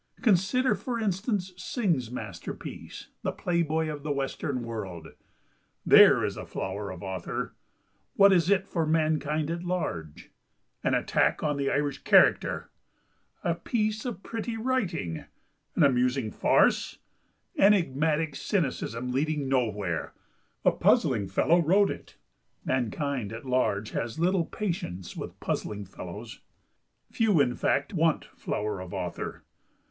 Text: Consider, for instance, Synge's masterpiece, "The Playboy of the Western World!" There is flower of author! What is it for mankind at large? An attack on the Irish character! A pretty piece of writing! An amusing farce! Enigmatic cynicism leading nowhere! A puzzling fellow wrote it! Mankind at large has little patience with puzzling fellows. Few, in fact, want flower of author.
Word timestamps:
Consider, 0.23 0.73
for 0.73 0.99
instance, 0.99 1.53
Synge's 1.57 2.09
masterpiece, 2.09 3.09
"The 3.21 3.31
Playboy 3.31 3.87
of 3.87 4.01
the 4.01 4.11
Western 4.11 4.63
World!" 4.63 5.09
There 5.85 6.25
is 6.25 6.39
flower 6.47 6.89
of 6.89 7.03
author! 7.03 7.53
What 8.15 8.33
is 8.33 8.49
it 8.49 8.67
for 8.67 8.87
mankind 8.87 9.51
at 9.51 9.61
large? 9.63 10.31
An 10.83 10.95
attack 10.95 11.43
on 11.43 11.57
the 11.57 11.69
Irish 11.69 11.99
character! 11.99 12.71
A 13.43 13.53
pretty 13.53 13.77
piece 13.89 14.03
of 14.03 14.21
writing! 14.65 15.25
An 15.75 15.83
amusing 15.83 16.31
farce! 16.31 16.97
Enigmatic 17.55 18.35
cynicism 18.35 19.11
leading 19.11 19.47
nowhere! 19.47 20.13
A 20.65 20.71
puzzling 20.71 21.27
fellow 21.27 21.61
wrote 21.61 21.91
it! 21.91 22.17
Mankind 22.65 23.31
at 23.31 23.45
large 23.45 23.91
has 23.91 24.17
little 24.17 24.45
patience 24.47 25.15
with 25.15 25.39
puzzling 25.39 25.85
fellows. 25.85 26.39
Few, 27.11 27.39
in 27.39 27.53
fact, 27.53 27.93
want 27.93 28.25
flower 28.25 28.79
of 28.79 28.95
author. 28.95 29.43